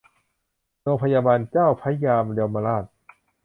[0.81, 2.85] โรงพยาบาลเจ้าพระยายมราช